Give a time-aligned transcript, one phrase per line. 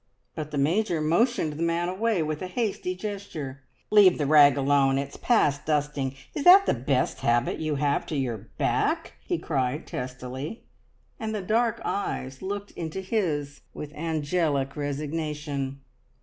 [0.33, 3.61] but the Major motioned the man away with a hasty gesture.
[3.91, 6.15] "Leave the rag alone it's past dusting!
[6.33, 10.63] Is that the best habit you have to your back?" he cried testily,
[11.19, 15.81] and the dark eyes looked into his with angelic resignation.